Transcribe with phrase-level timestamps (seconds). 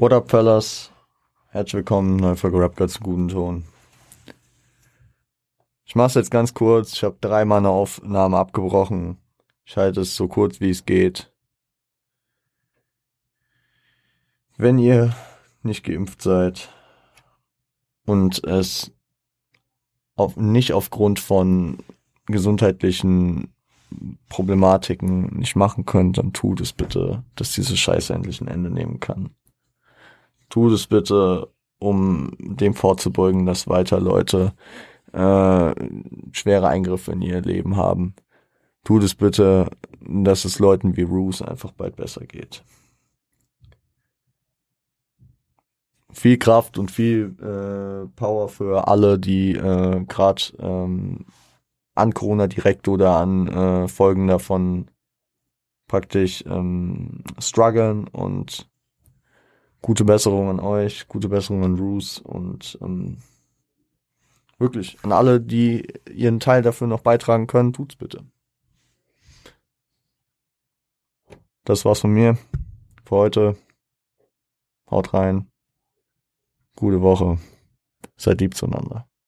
[0.00, 0.92] What up, fellas?
[1.48, 3.64] Herzlich willkommen, neue Folge Rap Girls guten Ton.
[5.84, 6.92] Ich mach's jetzt ganz kurz.
[6.92, 9.18] Ich habe dreimal eine Aufnahme abgebrochen.
[9.64, 11.32] Ich halte es so kurz, wie es geht.
[14.56, 15.16] Wenn ihr
[15.64, 16.68] nicht geimpft seid
[18.06, 18.92] und es
[20.14, 21.78] auf, nicht aufgrund von
[22.26, 23.52] gesundheitlichen
[24.28, 29.00] Problematiken nicht machen könnt, dann tut es bitte, dass diese Scheiße endlich ein Ende nehmen
[29.00, 29.34] kann.
[30.58, 34.54] Tut es bitte, um dem vorzubeugen, dass weiter Leute
[35.12, 35.72] äh,
[36.32, 38.16] schwere Eingriffe in ihr Leben haben.
[38.82, 39.70] Tut es bitte,
[40.00, 42.64] dass es Leuten wie Roos einfach bald besser geht.
[46.10, 51.26] Viel Kraft und viel äh, Power für alle, die äh, gerade ähm,
[51.94, 54.90] an Corona direkt oder an äh, Folgen davon
[55.86, 58.68] praktisch ähm, strugglen und
[59.82, 63.18] gute Besserung an euch, gute Besserung an Bruce und ähm,
[64.58, 68.24] wirklich an alle, die ihren Teil dafür noch beitragen können, tut's bitte.
[71.64, 72.38] Das war's von mir
[73.04, 73.56] für heute.
[74.90, 75.50] Haut rein.
[76.76, 77.38] Gute Woche.
[78.16, 79.08] Seid lieb zueinander.